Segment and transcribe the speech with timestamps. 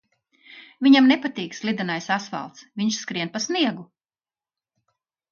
[0.85, 3.85] Viņam nepatīk slidenais asfalts, viņš skrien pa sniegu.